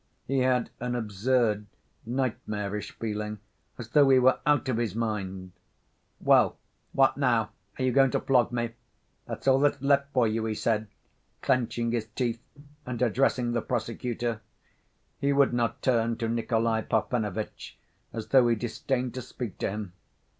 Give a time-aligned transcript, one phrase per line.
[0.25, 1.67] He had an absurd
[2.07, 3.37] nightmarish feeling,
[3.77, 5.51] as though he were out of his mind.
[6.19, 6.57] "Well,
[6.91, 7.51] what now?
[7.77, 8.71] Are you going to flog me?
[9.27, 10.87] That's all that's left for you," he said,
[11.43, 12.41] clenching his teeth
[12.83, 14.41] and addressing the prosecutor.
[15.19, 17.77] He would not turn to Nikolay Parfenovitch,
[18.11, 19.93] as though he disdained to speak to him.